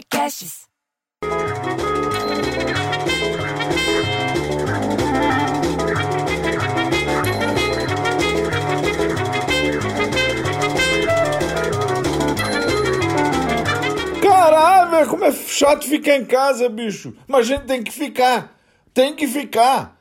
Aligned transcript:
Podcasts. 0.00 0.66
Caralho, 14.22 15.08
como 15.08 15.24
é 15.24 15.32
chato 15.32 15.86
ficar 15.86 16.16
em 16.16 16.24
casa, 16.24 16.68
bicho. 16.70 17.14
Mas 17.28 17.40
a 17.40 17.42
gente 17.54 17.66
tem 17.66 17.82
que 17.82 17.92
ficar. 17.92 18.58
Tem 18.94 19.14
que 19.14 19.26
ficar. 19.26 20.00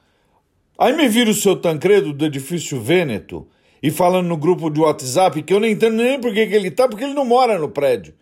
Aí 0.78 0.96
me 0.96 1.10
vira 1.10 1.30
o 1.30 1.34
seu 1.34 1.58
Tancredo 1.58 2.14
do 2.14 2.26
edifício 2.26 2.80
Vêneto 2.80 3.48
e 3.84 3.92
falando 3.92 4.28
no 4.28 4.38
grupo 4.38 4.70
de 4.70 4.80
WhatsApp 4.80 5.44
que 5.44 5.54
eu 5.54 5.60
não 5.60 5.68
entendo 5.68 5.98
nem 5.98 6.20
por 6.20 6.34
que, 6.34 6.40
ele 6.40 6.72
tá, 6.72 6.88
porque 6.88 7.04
ele 7.04 7.14
não 7.14 7.26
mora 7.26 7.60
no 7.60 7.70
prédio. 7.70 8.14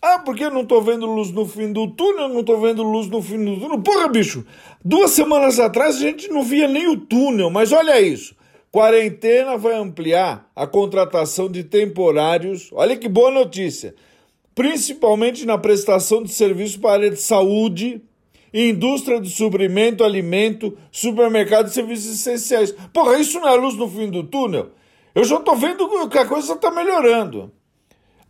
Ah, 0.00 0.18
porque 0.18 0.44
eu 0.44 0.50
não 0.50 0.64
tô 0.64 0.80
vendo 0.80 1.06
luz 1.06 1.30
no 1.32 1.46
fim 1.46 1.72
do 1.72 1.88
túnel, 1.88 2.28
não 2.28 2.44
tô 2.44 2.58
vendo 2.58 2.82
luz 2.82 3.08
no 3.08 3.22
fim 3.22 3.42
do 3.42 3.58
túnel. 3.58 3.80
Porra, 3.80 4.08
bicho, 4.08 4.44
duas 4.84 5.10
semanas 5.10 5.58
atrás 5.58 5.96
a 5.96 6.00
gente 6.00 6.28
não 6.28 6.42
via 6.42 6.68
nem 6.68 6.88
o 6.88 6.96
túnel, 6.96 7.50
mas 7.50 7.72
olha 7.72 8.00
isso. 8.00 8.36
Quarentena 8.70 9.56
vai 9.56 9.74
ampliar 9.74 10.50
a 10.54 10.66
contratação 10.66 11.48
de 11.48 11.64
temporários. 11.64 12.70
Olha 12.72 12.96
que 12.96 13.08
boa 13.08 13.30
notícia. 13.30 13.94
Principalmente 14.54 15.46
na 15.46 15.56
prestação 15.56 16.22
de 16.22 16.30
serviços 16.30 16.76
para 16.76 16.90
a 16.90 16.94
área 16.94 17.10
de 17.10 17.20
saúde, 17.20 18.02
indústria 18.52 19.20
de 19.20 19.30
suprimento, 19.30 20.04
alimento, 20.04 20.76
supermercado 20.90 21.68
e 21.68 21.72
serviços 21.72 22.20
essenciais. 22.20 22.72
Porra, 22.92 23.18
isso 23.18 23.40
não 23.40 23.48
é 23.48 23.56
luz 23.56 23.74
no 23.76 23.88
fim 23.88 24.10
do 24.10 24.22
túnel? 24.22 24.70
Eu 25.14 25.24
já 25.24 25.40
tô 25.40 25.54
vendo 25.56 26.08
que 26.08 26.18
a 26.18 26.26
coisa 26.26 26.54
tá 26.56 26.70
melhorando. 26.70 27.50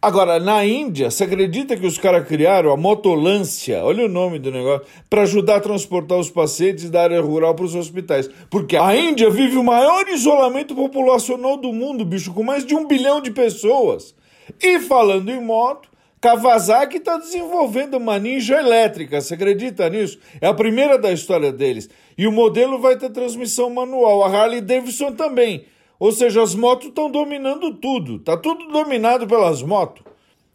Agora, 0.06 0.38
na 0.38 0.64
Índia, 0.64 1.10
você 1.10 1.24
acredita 1.24 1.76
que 1.76 1.84
os 1.84 1.98
caras 1.98 2.28
criaram 2.28 2.70
a 2.70 2.76
motolância, 2.76 3.82
olha 3.82 4.04
o 4.04 4.08
nome 4.08 4.38
do 4.38 4.52
negócio, 4.52 4.86
para 5.10 5.22
ajudar 5.22 5.56
a 5.56 5.60
transportar 5.60 6.16
os 6.16 6.30
pacientes 6.30 6.88
da 6.88 7.02
área 7.02 7.20
rural 7.20 7.56
para 7.56 7.64
os 7.64 7.74
hospitais? 7.74 8.30
Porque 8.48 8.76
a 8.76 8.94
Índia 8.94 9.28
vive 9.28 9.56
o 9.56 9.64
maior 9.64 10.06
isolamento 10.06 10.76
populacional 10.76 11.56
do 11.56 11.72
mundo, 11.72 12.04
bicho, 12.04 12.32
com 12.32 12.44
mais 12.44 12.64
de 12.64 12.72
um 12.72 12.86
bilhão 12.86 13.20
de 13.20 13.32
pessoas. 13.32 14.14
E 14.62 14.78
falando 14.78 15.28
em 15.28 15.40
moto, 15.40 15.88
Kawasaki 16.20 16.98
está 16.98 17.16
desenvolvendo 17.18 17.94
uma 17.94 18.16
ninja 18.16 18.60
elétrica, 18.60 19.20
você 19.20 19.34
acredita 19.34 19.90
nisso? 19.90 20.20
É 20.40 20.46
a 20.46 20.54
primeira 20.54 20.96
da 20.96 21.10
história 21.10 21.50
deles. 21.50 21.90
E 22.16 22.28
o 22.28 22.32
modelo 22.32 22.78
vai 22.78 22.96
ter 22.96 23.10
transmissão 23.10 23.70
manual, 23.70 24.22
a 24.22 24.28
Harley 24.28 24.60
Davidson 24.60 25.14
também. 25.14 25.64
Ou 25.98 26.12
seja, 26.12 26.42
as 26.42 26.54
motos 26.54 26.88
estão 26.88 27.10
dominando 27.10 27.74
tudo, 27.74 28.18
tá 28.18 28.36
tudo 28.36 28.68
dominado 28.68 29.26
pelas 29.26 29.62
motos. 29.62 30.04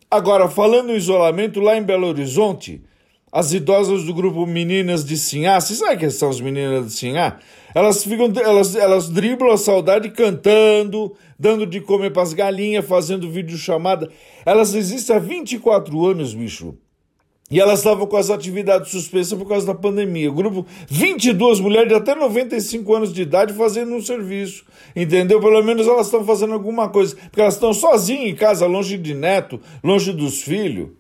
Agora, 0.09 0.47
falando 0.50 0.92
em 0.92 0.97
isolamento, 0.97 1.59
lá 1.59 1.78
em 1.78 1.84
Belo 1.84 2.08
Horizonte, 2.08 2.81
as 3.31 3.53
idosas 3.53 4.03
do 4.03 4.14
grupo 4.14 4.45
Meninas 4.45 5.06
de 5.06 5.17
Sinhá, 5.17 5.59
você 5.59 5.73
sabe 5.73 5.97
que 5.97 6.09
são 6.09 6.30
as 6.30 6.42
meninas 6.42 6.88
de 6.88 6.92
Sinhá? 6.92 7.39
Elas 7.73 8.03
ficam, 8.03 8.31
elas, 8.36 8.75
elas 8.75 9.09
driblam 9.09 9.53
a 9.53 9.58
saudade 9.58 10.09
cantando, 10.09 11.16
dando 11.39 11.66
de 11.66 11.80
comer 11.80 12.12
para 12.12 12.23
as 12.23 12.34
galinhas, 12.34 12.86
fazendo 12.86 13.30
videochamada. 13.30 14.09
Elas 14.45 14.75
existem 14.75 15.16
há 15.16 15.19
24 15.19 16.06
anos, 16.06 16.34
bicho. 16.34 16.75
E 17.52 17.59
elas 17.59 17.80
estavam 17.80 18.07
com 18.07 18.16
as 18.16 18.30
atividades 18.30 18.91
suspensas 18.91 19.38
por 19.38 19.45
causa 19.45 19.67
da 19.67 19.75
pandemia. 19.75 20.31
O 20.31 20.33
grupo, 20.33 20.66
22 20.88 21.59
mulheres 21.59 21.89
de 21.89 21.95
até 21.95 22.16
95 22.16 22.95
anos 22.95 23.13
de 23.13 23.23
idade 23.23 23.53
fazendo 23.53 23.94
um 23.94 24.02
serviço. 24.02 24.63
Entendeu? 24.95 25.41
Pelo 25.41 25.61
menos 25.61 25.85
elas 25.85 26.05
estão 26.07 26.23
fazendo 26.23 26.53
alguma 26.53 26.88
coisa. 26.88 27.13
Porque 27.13 27.41
elas 27.41 27.55
estão 27.55 27.73
sozinhas 27.73 28.29
em 28.29 28.35
casa, 28.35 28.66
longe 28.66 28.97
de 28.97 29.13
neto, 29.13 29.59
longe 29.83 30.13
dos 30.13 30.41
filhos. 30.41 30.91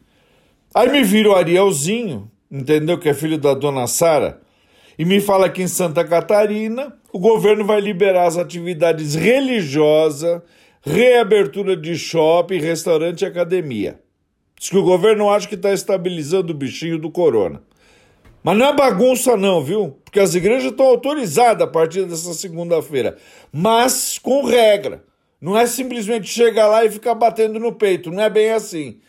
Aí 0.75 0.89
me 0.91 1.03
vira 1.03 1.29
o 1.29 1.35
Arielzinho, 1.35 2.29
entendeu? 2.51 2.99
Que 2.99 3.07
é 3.07 3.13
filho 3.13 3.37
da 3.37 3.53
dona 3.53 3.87
Sara. 3.87 4.41
E 4.99 5.05
me 5.05 5.21
fala 5.21 5.49
que 5.49 5.63
em 5.63 5.67
Santa 5.69 6.03
Catarina 6.03 6.93
o 7.13 7.19
governo 7.19 7.63
vai 7.63 7.79
liberar 7.79 8.25
as 8.25 8.37
atividades 8.37 9.15
religiosas, 9.15 10.41
reabertura 10.81 11.77
de 11.77 11.95
shopping, 11.95 12.59
restaurante 12.59 13.21
e 13.21 13.25
academia. 13.25 14.01
Diz 14.61 14.69
que 14.69 14.77
o 14.77 14.83
governo 14.83 15.27
acha 15.27 15.47
que 15.47 15.55
está 15.55 15.73
estabilizando 15.73 16.53
o 16.53 16.55
bichinho 16.55 16.99
do 16.99 17.09
corona. 17.09 17.63
Mas 18.43 18.55
não 18.55 18.67
é 18.67 18.75
bagunça, 18.75 19.35
não, 19.35 19.59
viu? 19.63 19.97
Porque 20.05 20.19
as 20.19 20.35
igrejas 20.35 20.69
estão 20.69 20.85
autorizadas 20.85 21.67
a 21.67 21.71
partir 21.71 22.05
dessa 22.05 22.31
segunda-feira. 22.35 23.17
Mas 23.51 24.19
com 24.19 24.45
regra. 24.45 25.03
Não 25.41 25.57
é 25.57 25.65
simplesmente 25.65 26.27
chegar 26.27 26.67
lá 26.67 26.85
e 26.85 26.91
ficar 26.91 27.15
batendo 27.15 27.59
no 27.59 27.73
peito. 27.73 28.11
Não 28.11 28.21
é 28.21 28.29
bem 28.29 28.51
assim. 28.51 28.99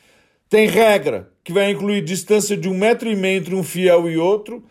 Tem 0.49 0.67
regra, 0.67 1.31
que 1.45 1.53
vai 1.53 1.71
incluir 1.71 2.01
distância 2.01 2.57
de 2.57 2.67
um 2.67 2.75
metro 2.75 3.11
e 3.11 3.15
meio 3.15 3.39
entre 3.39 3.55
um 3.55 3.63
fiel 3.63 4.09
e 4.09 4.17
outro, 4.17 4.65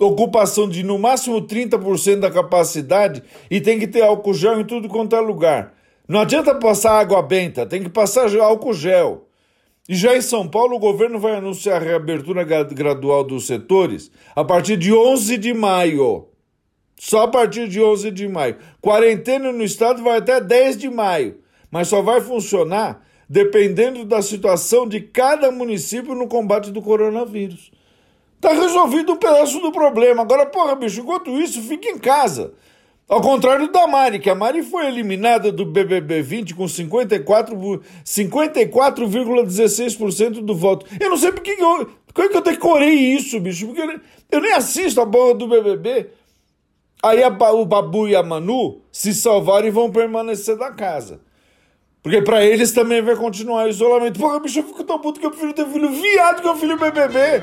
ocupação 0.00 0.68
de 0.68 0.82
no 0.82 0.98
máximo 0.98 1.42
30% 1.42 2.18
da 2.18 2.30
capacidade 2.32 3.22
e 3.48 3.60
tem 3.60 3.78
que 3.78 3.86
ter 3.86 4.02
álcool 4.02 4.34
gel 4.34 4.58
em 4.58 4.64
tudo 4.64 4.88
quanto 4.88 5.14
é 5.14 5.20
lugar. 5.20 5.74
Não 6.08 6.18
adianta 6.18 6.56
passar 6.56 6.98
água 6.98 7.22
benta, 7.22 7.64
tem 7.64 7.84
que 7.84 7.88
passar 7.88 8.28
álcool 8.40 8.74
gel. 8.74 9.28
E 9.88 9.94
já 9.94 10.16
em 10.16 10.22
São 10.22 10.48
Paulo, 10.48 10.76
o 10.76 10.80
governo 10.80 11.18
vai 11.18 11.36
anunciar 11.36 11.76
a 11.76 11.84
reabertura 11.84 12.42
gradual 12.42 13.22
dos 13.22 13.46
setores 13.46 14.10
a 14.34 14.42
partir 14.42 14.78
de 14.78 14.92
11 14.92 15.36
de 15.36 15.52
maio. 15.52 16.28
Só 16.98 17.24
a 17.24 17.28
partir 17.28 17.68
de 17.68 17.82
11 17.82 18.10
de 18.10 18.26
maio. 18.26 18.56
Quarentena 18.80 19.52
no 19.52 19.62
estado 19.62 20.02
vai 20.02 20.18
até 20.18 20.40
10 20.40 20.78
de 20.78 20.88
maio, 20.88 21.38
mas 21.70 21.88
só 21.88 22.00
vai 22.00 22.20
funcionar 22.20 23.04
dependendo 23.28 24.04
da 24.04 24.22
situação 24.22 24.86
de 24.86 25.00
cada 25.00 25.50
município 25.50 26.14
no 26.14 26.28
combate 26.28 26.70
do 26.70 26.80
coronavírus. 26.80 27.70
Tá 28.40 28.52
resolvido 28.52 29.12
um 29.12 29.16
pedaço 29.16 29.58
do 29.60 29.72
problema. 29.72 30.22
Agora, 30.22 30.46
porra, 30.46 30.74
bicho, 30.76 31.00
enquanto 31.00 31.30
isso, 31.40 31.60
fica 31.62 31.88
em 31.88 31.98
casa. 31.98 32.54
Ao 33.06 33.20
contrário 33.20 33.70
da 33.70 33.86
Mari, 33.86 34.18
que 34.18 34.30
a 34.30 34.34
Mari 34.34 34.62
foi 34.62 34.86
eliminada 34.86 35.52
do 35.52 35.66
BBB 35.66 36.22
20 36.22 36.54
com 36.54 36.64
54,16% 36.64 37.82
54, 38.02 39.06
do 40.40 40.54
voto. 40.54 40.86
Eu 40.98 41.10
não 41.10 41.16
sei 41.18 41.30
por 41.30 41.42
que 41.42 41.50
eu, 41.50 41.82
é 41.82 41.86
que 42.28 42.36
eu 42.36 42.40
decorei 42.40 42.94
isso, 42.94 43.38
bicho, 43.40 43.66
porque 43.66 43.82
eu, 43.82 44.00
eu 44.32 44.40
nem 44.40 44.54
assisto 44.54 45.02
a 45.02 45.04
bola 45.04 45.34
do 45.34 45.46
BBB. 45.46 46.12
Aí 47.02 47.22
a, 47.22 47.28
o 47.52 47.66
Babu 47.66 48.08
e 48.08 48.16
a 48.16 48.22
Manu 48.22 48.80
se 48.90 49.12
salvaram 49.12 49.66
e 49.66 49.70
vão 49.70 49.90
permanecer 49.90 50.56
da 50.56 50.70
casa. 50.70 51.20
Porque 52.02 52.22
para 52.22 52.42
eles 52.42 52.72
também 52.72 53.02
vai 53.02 53.16
continuar 53.16 53.66
o 53.66 53.68
isolamento. 53.68 54.18
Porra, 54.18 54.40
bicho, 54.40 54.60
eu 54.60 54.64
fico 54.64 54.82
tão 54.82 54.98
puto 54.98 55.20
que 55.20 55.26
eu 55.26 55.30
prefiro 55.30 55.52
ter 55.52 55.66
filho 55.66 55.90
viado 55.90 56.40
que 56.40 56.48
eu 56.48 56.56
filho 56.56 56.78
BBB. 56.78 57.42